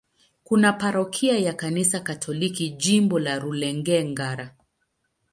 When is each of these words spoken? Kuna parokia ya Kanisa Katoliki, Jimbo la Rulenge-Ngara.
Kuna 0.43 0.73
parokia 0.73 1.37
ya 1.37 1.53
Kanisa 1.53 1.99
Katoliki, 1.99 2.69
Jimbo 2.69 3.19
la 3.19 3.39
Rulenge-Ngara. 3.39 4.49